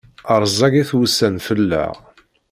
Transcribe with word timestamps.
Rẓagit 0.43 0.89
wussan 0.95 1.35
fell-aɣ. 1.47 1.95